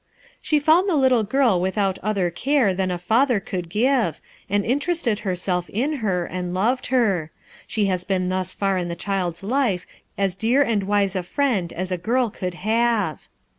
[0.41, 5.19] "She found the little girl without other care than a father could give, and interested
[5.19, 7.29] herself in her, and loved, her.
[7.67, 9.85] She has been thus far in the child's life
[10.17, 13.27] as dear and wise a friend as a girl could have."